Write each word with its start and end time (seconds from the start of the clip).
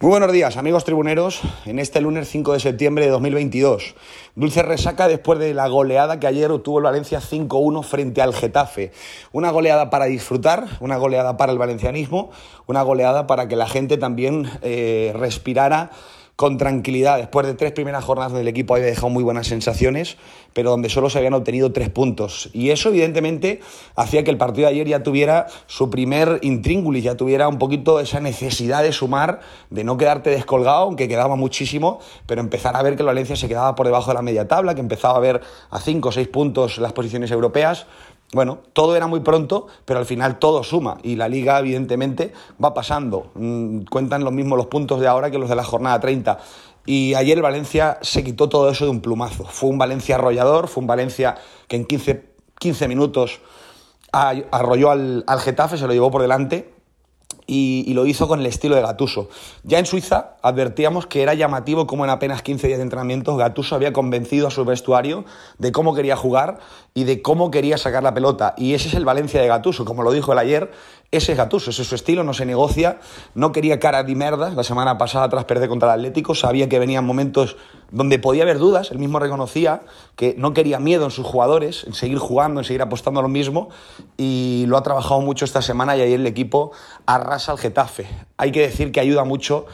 Muy 0.00 0.10
buenos 0.10 0.30
días, 0.30 0.56
amigos 0.56 0.84
tribuneros, 0.84 1.40
en 1.66 1.80
este 1.80 2.00
lunes 2.00 2.28
5 2.28 2.52
de 2.52 2.60
septiembre 2.60 3.06
de 3.06 3.10
2022. 3.10 3.96
Dulce 4.36 4.62
resaca 4.62 5.08
después 5.08 5.40
de 5.40 5.54
la 5.54 5.66
goleada 5.66 6.20
que 6.20 6.28
ayer 6.28 6.52
obtuvo 6.52 6.78
el 6.78 6.84
Valencia 6.84 7.20
5-1 7.20 7.82
frente 7.82 8.22
al 8.22 8.32
Getafe. 8.32 8.92
Una 9.32 9.50
goleada 9.50 9.90
para 9.90 10.04
disfrutar, 10.04 10.66
una 10.78 10.98
goleada 10.98 11.36
para 11.36 11.50
el 11.50 11.58
valencianismo, 11.58 12.30
una 12.68 12.82
goleada 12.82 13.26
para 13.26 13.48
que 13.48 13.56
la 13.56 13.66
gente 13.66 13.96
también 13.96 14.48
eh, 14.62 15.12
respirara 15.16 15.90
con 16.38 16.56
tranquilidad 16.56 17.18
después 17.18 17.48
de 17.48 17.54
tres 17.54 17.72
primeras 17.72 18.04
jornadas 18.04 18.32
del 18.32 18.46
equipo 18.46 18.76
había 18.76 18.86
dejado 18.86 19.08
muy 19.08 19.24
buenas 19.24 19.48
sensaciones, 19.48 20.18
pero 20.52 20.70
donde 20.70 20.88
solo 20.88 21.10
se 21.10 21.18
habían 21.18 21.34
obtenido 21.34 21.72
tres 21.72 21.90
puntos. 21.90 22.48
Y 22.52 22.70
eso 22.70 22.90
evidentemente 22.90 23.58
hacía 23.96 24.22
que 24.22 24.30
el 24.30 24.36
partido 24.36 24.68
de 24.68 24.74
ayer 24.74 24.86
ya 24.86 25.02
tuviera 25.02 25.48
su 25.66 25.90
primer 25.90 26.38
intríngulis, 26.42 27.02
ya 27.02 27.16
tuviera 27.16 27.48
un 27.48 27.58
poquito 27.58 27.98
esa 27.98 28.20
necesidad 28.20 28.84
de 28.84 28.92
sumar, 28.92 29.40
de 29.70 29.82
no 29.82 29.96
quedarte 29.96 30.30
descolgado, 30.30 30.84
aunque 30.84 31.08
quedaba 31.08 31.34
muchísimo, 31.34 31.98
pero 32.26 32.40
empezar 32.40 32.76
a 32.76 32.82
ver 32.84 32.94
que 32.94 33.02
el 33.02 33.08
Valencia 33.08 33.34
se 33.34 33.48
quedaba 33.48 33.74
por 33.74 33.86
debajo 33.86 34.12
de 34.12 34.14
la 34.14 34.22
media 34.22 34.46
tabla, 34.46 34.76
que 34.76 34.80
empezaba 34.80 35.16
a 35.16 35.20
ver 35.20 35.40
a 35.70 35.80
cinco 35.80 36.10
o 36.10 36.12
seis 36.12 36.28
puntos 36.28 36.78
las 36.78 36.92
posiciones 36.92 37.32
europeas. 37.32 37.88
Bueno, 38.32 38.58
todo 38.74 38.94
era 38.94 39.06
muy 39.06 39.20
pronto, 39.20 39.68
pero 39.86 40.00
al 40.00 40.06
final 40.06 40.38
todo 40.38 40.62
suma 40.62 40.98
y 41.02 41.16
la 41.16 41.28
liga 41.28 41.58
evidentemente 41.58 42.32
va 42.62 42.74
pasando. 42.74 43.30
Mm, 43.34 43.84
cuentan 43.90 44.22
los 44.22 44.32
mismos 44.32 44.58
los 44.58 44.66
puntos 44.66 45.00
de 45.00 45.06
ahora 45.06 45.30
que 45.30 45.38
los 45.38 45.48
de 45.48 45.56
la 45.56 45.64
jornada 45.64 45.98
30. 45.98 46.38
Y 46.84 47.14
ayer 47.14 47.40
Valencia 47.40 47.98
se 48.02 48.22
quitó 48.24 48.48
todo 48.48 48.70
eso 48.70 48.84
de 48.84 48.90
un 48.90 49.00
plumazo. 49.00 49.44
Fue 49.44 49.70
un 49.70 49.78
Valencia 49.78 50.16
arrollador, 50.16 50.68
fue 50.68 50.82
un 50.82 50.86
Valencia 50.86 51.36
que 51.68 51.76
en 51.76 51.86
15, 51.86 52.24
15 52.58 52.88
minutos 52.88 53.40
arrolló 54.12 54.90
al, 54.90 55.24
al 55.26 55.40
Getafe, 55.40 55.76
se 55.76 55.86
lo 55.86 55.92
llevó 55.92 56.10
por 56.10 56.22
delante 56.22 56.77
y, 57.50 57.94
lo 57.94 58.06
hizo 58.06 58.28
con 58.28 58.40
el 58.40 58.46
estilo 58.46 58.76
de 58.76 58.82
Gatuso. 58.82 59.30
Ya 59.64 59.78
en 59.78 59.86
Suiza 59.86 60.36
advertíamos 60.42 61.06
que 61.06 61.22
era 61.22 61.32
llamativo 61.32 61.86
cómo 61.86 62.04
en 62.04 62.10
apenas 62.10 62.42
15 62.42 62.66
días 62.66 62.78
de 62.78 62.82
entrenamientos 62.82 63.38
Gatuso 63.38 63.74
había 63.74 63.92
convencido 63.92 64.46
a 64.46 64.50
su 64.50 64.64
vestuario 64.66 65.24
de 65.56 65.72
cómo 65.72 65.94
quería 65.94 66.14
jugar 66.14 66.58
y 66.92 67.04
de 67.04 67.22
cómo 67.22 67.50
quería 67.50 67.78
sacar 67.78 68.02
la 68.02 68.12
pelota. 68.12 68.54
Y 68.58 68.74
ese 68.74 68.88
es 68.88 68.94
el 68.94 69.06
Valencia 69.06 69.40
de 69.40 69.48
Gatuso, 69.48 69.86
como 69.86 70.02
lo 70.02 70.12
dijo 70.12 70.32
él 70.32 70.38
ayer, 70.38 70.70
ese 71.10 71.32
es 71.32 71.38
Gatuso, 71.38 71.70
ese 71.70 71.82
es 71.82 71.88
su 71.88 71.94
estilo, 71.94 72.22
no 72.22 72.34
se 72.34 72.44
negocia, 72.44 72.98
no 73.34 73.50
quería 73.50 73.80
cara 73.80 74.02
ni 74.02 74.14
merda. 74.14 74.50
La 74.50 74.62
semana 74.62 74.98
pasada 74.98 75.26
tras 75.30 75.46
perder 75.46 75.70
contra 75.70 75.88
el 75.94 76.00
Atlético 76.00 76.34
sabía 76.34 76.68
que 76.68 76.78
venían 76.78 77.06
momentos 77.06 77.56
donde 77.90 78.18
podía 78.18 78.42
haber 78.42 78.58
dudas, 78.58 78.90
él 78.90 78.98
mismo 78.98 79.18
reconocía 79.18 79.84
que 80.16 80.34
no 80.36 80.52
quería 80.52 80.78
miedo 80.78 81.06
en 81.06 81.10
sus 81.10 81.26
jugadores, 81.26 81.84
en 81.84 81.94
seguir 81.94 82.18
jugando, 82.18 82.60
en 82.60 82.64
seguir 82.64 82.82
apostando 82.82 83.20
a 83.20 83.22
lo 83.22 83.30
mismo 83.30 83.70
y 84.18 84.66
lo 84.68 84.76
ha 84.76 84.82
trabajado 84.82 85.22
mucho 85.22 85.46
esta 85.46 85.62
semana 85.62 85.96
y 85.96 86.02
ahí 86.02 86.12
el 86.12 86.26
equipo 86.26 86.72
arrasa 87.06 87.52
al 87.52 87.58
Getafe. 87.58 88.06
Hay 88.36 88.52
que 88.52 88.60
decir 88.60 88.92
que 88.92 89.00
ayuda 89.00 89.24
mucho 89.24 89.64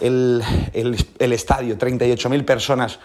el, 0.00 0.42
el, 0.74 1.04
el 1.18 1.32
estadio, 1.32 1.76
38.000 1.76 2.44
personas 2.44 3.00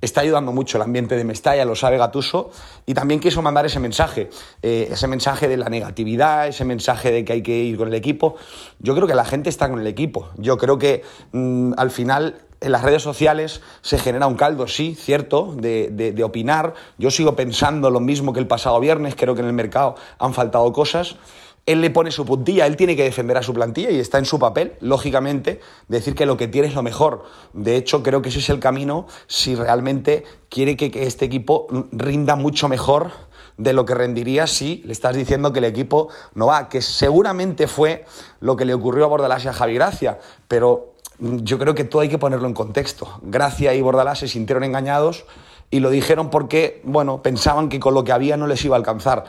está 0.00 0.20
ayudando 0.20 0.52
mucho 0.52 0.78
el 0.78 0.82
ambiente 0.82 1.16
de 1.16 1.24
Mestalla, 1.24 1.64
lo 1.64 1.74
sabe 1.74 1.98
Gatuso, 1.98 2.50
y 2.86 2.94
también 2.94 3.20
quiso 3.20 3.42
mandar 3.42 3.66
ese 3.66 3.80
mensaje, 3.80 4.30
eh, 4.62 4.88
ese 4.90 5.08
mensaje 5.08 5.48
de 5.48 5.56
la 5.56 5.68
negatividad, 5.68 6.48
ese 6.48 6.64
mensaje 6.64 7.10
de 7.10 7.24
que 7.24 7.32
hay 7.32 7.42
que 7.42 7.56
ir 7.56 7.76
con 7.76 7.88
el 7.88 7.94
equipo. 7.94 8.36
Yo 8.78 8.94
creo 8.94 9.06
que 9.06 9.14
la 9.14 9.24
gente 9.24 9.48
está 9.48 9.68
con 9.68 9.80
el 9.80 9.86
equipo. 9.86 10.28
Yo 10.36 10.56
creo 10.56 10.78
que 10.78 11.02
mm, 11.32 11.72
al 11.76 11.90
final 11.90 12.36
en 12.60 12.72
las 12.72 12.82
redes 12.82 13.02
sociales 13.02 13.60
se 13.82 13.98
genera 13.98 14.26
un 14.26 14.34
caldo, 14.34 14.66
sí, 14.66 14.94
cierto, 14.94 15.54
de, 15.56 15.90
de, 15.90 16.24
opinar. 16.24 16.74
Yo 16.98 17.10
sigo 17.10 17.36
pensando 17.36 17.90
lo 17.90 18.00
mismo 18.00 18.32
que 18.32 18.40
el 18.40 18.48
pasado 18.48 18.80
viernes, 18.80 19.14
creo 19.16 19.34
que 19.34 19.42
en 19.42 19.46
el 19.46 19.52
mercado 19.52 19.94
han 20.18 20.34
faltado 20.34 20.72
cosas 20.72 21.16
él 21.68 21.82
le 21.82 21.90
pone 21.90 22.10
su 22.10 22.24
puntilla, 22.24 22.64
él 22.64 22.76
tiene 22.76 22.96
que 22.96 23.04
defender 23.04 23.36
a 23.36 23.42
su 23.42 23.52
plantilla 23.52 23.90
y 23.90 23.98
está 23.98 24.16
en 24.16 24.24
su 24.24 24.38
papel, 24.38 24.72
lógicamente, 24.80 25.60
decir 25.86 26.14
que 26.14 26.24
lo 26.24 26.38
que 26.38 26.48
tiene 26.48 26.68
es 26.68 26.74
lo 26.74 26.82
mejor. 26.82 27.24
De 27.52 27.76
hecho, 27.76 28.02
creo 28.02 28.22
que 28.22 28.30
ese 28.30 28.38
es 28.38 28.48
el 28.48 28.58
camino 28.58 29.06
si 29.26 29.54
realmente 29.54 30.24
quiere 30.48 30.78
que, 30.78 30.90
este 31.06 31.26
equipo 31.26 31.66
rinda 31.92 32.36
mucho 32.36 32.70
mejor 32.70 33.10
de 33.58 33.74
lo 33.74 33.84
que 33.84 33.94
rendiría 33.94 34.46
si 34.46 34.82
le 34.86 34.92
estás 34.92 35.14
diciendo 35.14 35.52
que 35.52 35.58
el 35.58 35.66
equipo 35.66 36.08
no 36.34 36.46
va, 36.46 36.70
que 36.70 36.80
seguramente 36.80 37.66
fue 37.66 38.06
lo 38.40 38.56
que 38.56 38.64
le 38.64 38.72
ocurrió 38.72 39.04
a 39.04 39.08
Bordalás 39.08 39.44
y 39.44 39.48
a 39.48 39.52
Javi 39.52 39.74
Gracia, 39.74 40.20
pero 40.48 40.94
yo 41.18 41.58
creo 41.58 41.74
que 41.74 41.84
todo 41.84 42.00
hay 42.00 42.08
que 42.08 42.16
ponerlo 42.16 42.48
en 42.48 42.54
contexto. 42.54 43.20
Gracia 43.20 43.74
y 43.74 43.82
Bordalás 43.82 44.20
se 44.20 44.28
sintieron 44.28 44.64
engañados 44.64 45.26
y 45.70 45.80
lo 45.80 45.90
dijeron 45.90 46.30
porque, 46.30 46.80
bueno, 46.84 47.20
pensaban 47.20 47.68
que 47.68 47.78
con 47.78 47.92
lo 47.92 48.04
que 48.04 48.12
había 48.12 48.38
no 48.38 48.46
les 48.46 48.64
iba 48.64 48.74
a 48.74 48.78
alcanzar 48.78 49.24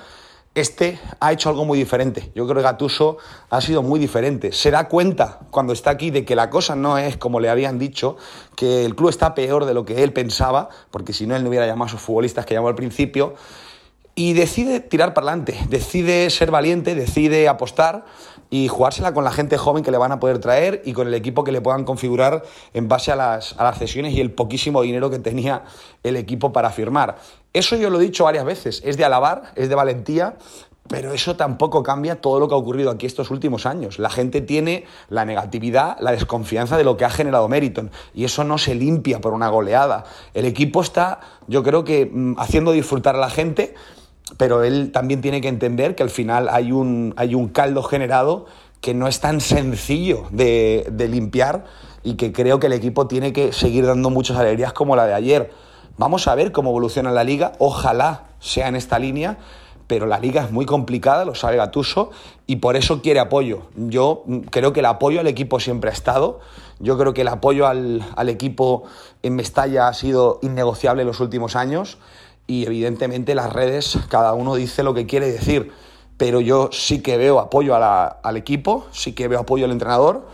este 0.55 0.99
ha 1.19 1.31
hecho 1.31 1.49
algo 1.49 1.65
muy 1.65 1.77
diferente. 1.77 2.31
Yo 2.35 2.45
creo 2.45 2.57
que 2.57 2.63
Gatuso 2.63 3.17
ha 3.49 3.61
sido 3.61 3.83
muy 3.83 3.99
diferente. 3.99 4.51
Se 4.51 4.71
da 4.71 4.87
cuenta 4.87 5.39
cuando 5.51 5.73
está 5.73 5.91
aquí 5.91 6.11
de 6.11 6.25
que 6.25 6.35
la 6.35 6.49
cosa 6.49 6.75
no 6.75 6.97
es 6.97 7.17
como 7.17 7.39
le 7.39 7.49
habían 7.49 7.79
dicho, 7.79 8.17
que 8.55 8.85
el 8.85 8.95
club 8.95 9.09
está 9.09 9.35
peor 9.35 9.65
de 9.65 9.73
lo 9.73 9.85
que 9.85 10.03
él 10.03 10.11
pensaba, 10.11 10.69
porque 10.91 11.13
si 11.13 11.27
no 11.27 11.35
él 11.35 11.43
no 11.43 11.49
hubiera 11.49 11.67
llamado 11.67 11.87
a 11.87 11.91
sus 11.91 12.01
futbolistas 12.01 12.45
que 12.45 12.55
llamó 12.55 12.67
al 12.67 12.75
principio, 12.75 13.35
y 14.19 14.33
decide 14.33 14.81
tirar 14.81 15.13
para 15.13 15.27
adelante, 15.27 15.57
decide 15.69 16.29
ser 16.29 16.51
valiente, 16.51 16.93
decide 16.93 17.47
apostar 17.47 18.03
y 18.49 18.67
jugársela 18.67 19.13
con 19.13 19.23
la 19.23 19.31
gente 19.31 19.57
joven 19.57 19.81
que 19.81 19.91
le 19.91 19.97
van 19.97 20.11
a 20.11 20.19
poder 20.19 20.39
traer 20.39 20.81
y 20.83 20.91
con 20.91 21.07
el 21.07 21.13
equipo 21.13 21.45
que 21.45 21.53
le 21.53 21.61
puedan 21.61 21.85
configurar 21.85 22.43
en 22.73 22.89
base 22.89 23.13
a 23.13 23.15
las, 23.15 23.57
a 23.57 23.63
las 23.63 23.79
cesiones 23.79 24.13
y 24.13 24.19
el 24.19 24.31
poquísimo 24.31 24.81
dinero 24.81 25.09
que 25.09 25.19
tenía 25.19 25.63
el 26.03 26.17
equipo 26.17 26.51
para 26.51 26.69
firmar. 26.69 27.15
Eso 27.53 27.77
yo 27.77 27.89
lo 27.89 28.01
he 28.01 28.03
dicho 28.03 28.25
varias 28.25 28.43
veces, 28.43 28.81
es 28.83 28.97
de 28.97 29.05
alabar, 29.05 29.53
es 29.55 29.69
de 29.69 29.75
valentía, 29.75 30.35
pero 30.89 31.13
eso 31.13 31.37
tampoco 31.37 31.81
cambia 31.81 32.19
todo 32.19 32.41
lo 32.41 32.49
que 32.49 32.55
ha 32.55 32.57
ocurrido 32.57 32.91
aquí 32.91 33.05
estos 33.05 33.31
últimos 33.31 33.65
años. 33.65 33.99
La 33.99 34.09
gente 34.09 34.41
tiene 34.41 34.83
la 35.07 35.23
negatividad, 35.23 35.95
la 36.01 36.11
desconfianza 36.11 36.75
de 36.75 36.83
lo 36.83 36.97
que 36.97 37.05
ha 37.05 37.09
generado 37.09 37.47
Meriton. 37.47 37.89
Y 38.13 38.25
eso 38.25 38.43
no 38.43 38.57
se 38.57 38.75
limpia 38.75 39.21
por 39.21 39.33
una 39.33 39.47
goleada. 39.47 40.03
El 40.33 40.43
equipo 40.43 40.81
está, 40.81 41.21
yo 41.47 41.63
creo 41.63 41.85
que, 41.85 42.09
mm, 42.11 42.39
haciendo 42.39 42.71
disfrutar 42.71 43.15
a 43.15 43.19
la 43.19 43.29
gente 43.29 43.75
pero 44.37 44.63
él 44.63 44.91
también 44.91 45.21
tiene 45.21 45.41
que 45.41 45.47
entender 45.47 45.95
que 45.95 46.03
al 46.03 46.09
final 46.09 46.49
hay 46.49 46.71
un, 46.71 47.13
hay 47.17 47.35
un 47.35 47.49
caldo 47.49 47.83
generado 47.83 48.45
que 48.81 48.93
no 48.93 49.07
es 49.07 49.19
tan 49.19 49.41
sencillo 49.41 50.25
de, 50.31 50.87
de, 50.91 51.07
limpiar 51.07 51.65
y 52.03 52.15
que 52.15 52.31
creo 52.31 52.59
que 52.59 52.67
el 52.67 52.73
equipo 52.73 53.07
tiene 53.07 53.33
que 53.33 53.51
seguir 53.51 53.85
dando 53.85 54.09
muchas 54.09 54.37
alegrías 54.37 54.73
como 54.73 54.95
la 54.95 55.05
de 55.05 55.13
ayer. 55.13 55.51
Vamos 55.97 56.27
a 56.27 56.35
ver 56.35 56.51
cómo 56.51 56.69
evoluciona 56.69 57.11
la 57.11 57.25
liga, 57.25 57.51
ojalá 57.59 58.27
sea 58.39 58.69
en 58.69 58.75
esta 58.75 58.99
línea, 58.99 59.37
pero 59.89 60.05
la 60.05 60.19
liga 60.19 60.43
es 60.43 60.51
muy 60.51 60.65
complicada, 60.65 61.25
lo 61.25 61.33
sabe 61.33 61.57
Gatuso, 61.57 62.11
y 62.45 62.57
por 62.57 62.75
eso 62.75 63.01
quiere 63.01 63.19
apoyo. 63.19 63.63
Yo 63.75 64.23
creo 64.51 64.71
que 64.71 64.81
el 64.81 64.85
apoyo 64.85 65.19
al 65.19 65.25
equipo 65.27 65.59
siempre 65.59 65.89
ha 65.89 65.93
estado, 65.93 66.39
yo 66.79 66.97
creo 66.97 67.15
que 67.15 67.21
el 67.21 67.27
apoyo 67.27 67.67
al, 67.67 68.05
al 68.15 68.29
equipo 68.29 68.83
en 69.23 69.35
Mestalla 69.35 69.87
ha 69.87 69.93
sido 69.93 70.39
innegociable 70.43 71.01
en 71.01 71.07
los 71.07 71.19
últimos 71.19 71.55
años, 71.55 71.97
y 72.49 72.65
evidentemente 72.65 73.35
las 73.35 73.53
redes, 73.53 73.99
cada 74.09 74.33
uno 74.33 74.55
dice 74.55 74.81
lo 74.81 74.95
que 74.95 75.05
quiere 75.05 75.31
decir, 75.31 75.71
pero 76.17 76.41
yo 76.41 76.71
sí 76.73 77.03
que 77.03 77.15
veo 77.15 77.39
apoyo 77.39 77.75
al 77.75 78.37
equipo, 78.37 78.87
sí 78.91 79.13
que 79.13 79.27
veo 79.27 79.41
apoyo 79.41 79.65
al 79.65 79.71
entrenador 79.71 80.27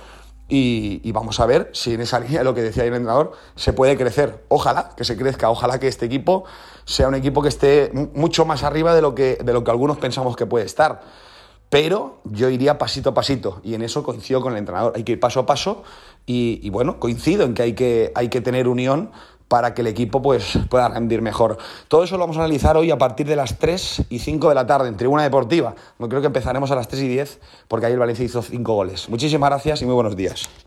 y, 0.48 1.12
vamos 1.12 1.42
a 1.42 1.46
ver 1.46 1.72
si 1.74 1.94
en 1.94 2.00
esa 2.00 2.20
línea 2.22 2.46
lo 2.46 2.56
que 2.56 2.62
decía 2.62 2.84
el 2.84 2.94
entrenador 2.94 3.34
se 3.58 3.74
puede 3.74 3.98
crecer. 3.98 4.46
Ojalá 4.48 4.92
que 4.96 5.04
se 5.04 5.18
crezca, 5.18 5.50
ojalá 5.50 5.78
que 5.78 5.90
este 5.90 6.06
equipo 6.06 6.46
sea 6.86 7.10
un 7.10 7.16
equipo 7.16 7.42
que 7.42 7.50
esté 7.50 7.92
mucho 8.14 8.46
más 8.46 8.64
arriba 8.64 8.96
de 8.96 9.02
lo 9.02 9.14
que, 9.14 9.38
de 9.44 9.52
lo 9.52 9.66
que 9.66 9.72
algunos 9.72 9.98
pensamos 9.98 10.38
que 10.38 10.46
puede 10.46 10.64
estar. 10.64 11.02
Pero 11.70 12.22
yo 12.24 12.50
iría 12.50 12.78
pasito 12.78 13.10
a 13.10 13.14
pasito 13.14 13.60
y 13.62 13.74
en 13.74 13.82
eso 13.82 14.04
coincido 14.04 14.40
con 14.40 14.54
el 14.54 14.60
entrenador. 14.60 14.94
Hay 14.96 15.04
que 15.04 15.12
ir 15.12 15.20
paso 15.20 15.42
a 15.42 15.46
paso 15.46 15.84
y, 16.26 16.62
y 16.64 16.70
bueno, 16.70 16.98
coincido 16.98 17.44
en 17.44 17.54
que 17.54 17.64
hay 17.64 17.74
que, 17.74 18.14
hay 18.16 18.30
que 18.30 18.40
tener 18.40 18.70
unión 18.70 19.12
para 19.48 19.74
que 19.74 19.82
el 19.82 19.88
equipo 19.88 20.22
pues, 20.22 20.58
pueda 20.70 20.90
rendir 20.90 21.22
mejor. 21.22 21.58
Todo 21.88 22.04
eso 22.04 22.16
lo 22.16 22.22
vamos 22.22 22.38
a 22.38 22.42
analizar 22.42 22.78
hoy 22.78 22.92
a 22.92 22.98
partir 22.98 23.28
de 23.28 23.36
las 23.36 23.58
3 23.60 24.04
y 24.10 24.20
5 24.20 24.50
de 24.50 24.56
la 24.56 24.66
tarde 24.66 24.88
en 24.88 24.98
Tribuna 24.98 25.24
Deportiva. 25.24 25.76
Creo 25.98 26.22
que 26.22 26.28
empezaremos 26.28 26.72
a 26.72 26.76
las 26.76 26.88
3 26.88 27.04
y 27.04 27.08
10 27.08 27.40
porque 27.68 27.86
ayer 27.86 28.00
Valencia 28.00 28.26
hizo 28.26 28.42
5 28.42 28.74
goles. 28.74 29.10
Muchísimas 29.10 29.50
gracias 29.50 29.82
y 29.82 29.86
muy 29.86 29.96
buenos 29.96 30.16
días. 30.16 30.50